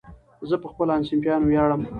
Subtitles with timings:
[0.49, 1.81] زه په خپلو همصنفیانو ویاړم.